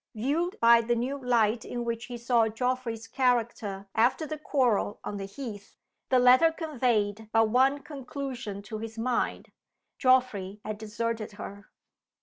Viewed 0.15 0.57
by 0.59 0.81
the 0.81 0.95
new 0.95 1.23
light 1.23 1.63
in 1.63 1.85
which 1.85 2.05
he 2.05 2.17
saw 2.17 2.47
Geoffrey's 2.47 3.07
character 3.07 3.87
after 3.93 4.25
the 4.25 4.39
quarrel 4.39 4.99
on 5.03 5.17
the 5.17 5.25
heath, 5.25 5.75
the 6.09 6.17
letter 6.17 6.51
conveyed 6.51 7.29
but 7.31 7.49
one 7.49 7.83
conclusion 7.83 8.63
to 8.63 8.79
his 8.79 8.97
mind. 8.97 9.51
Geoffrey 9.99 10.59
had 10.65 10.79
deserted 10.79 11.33
her. 11.33 11.69